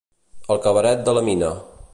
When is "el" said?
0.55-0.61